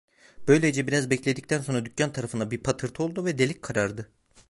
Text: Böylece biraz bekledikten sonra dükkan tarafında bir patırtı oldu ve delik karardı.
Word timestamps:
Böylece 0.47 0.87
biraz 0.87 1.09
bekledikten 1.09 1.61
sonra 1.61 1.85
dükkan 1.85 2.13
tarafında 2.13 2.51
bir 2.51 2.57
patırtı 2.63 3.03
oldu 3.03 3.25
ve 3.25 3.37
delik 3.37 3.61
karardı. 3.61 4.11